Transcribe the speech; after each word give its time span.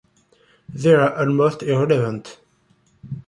They 0.67 0.95
are 0.95 1.13
almost 1.15 1.61
irrelevant. 1.61 2.39